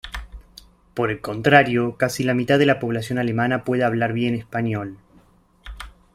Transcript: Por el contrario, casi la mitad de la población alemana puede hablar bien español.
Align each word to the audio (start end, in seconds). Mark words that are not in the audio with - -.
Por 0.95 1.11
el 1.11 1.21
contrario, 1.21 1.95
casi 1.95 2.23
la 2.23 2.33
mitad 2.33 2.57
de 2.57 2.65
la 2.65 2.79
población 2.79 3.19
alemana 3.19 3.63
puede 3.63 3.83
hablar 3.83 4.13
bien 4.13 4.33
español. 4.33 4.97